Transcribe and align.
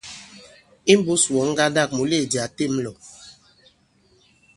Imbūs 0.93 1.23
wɔ̌n 1.33 1.47
ŋgandâk, 1.51 1.89
mùleèdì 1.97 2.37
a 2.45 2.45
těm 2.57 2.73
lɔ̀. 2.85 2.95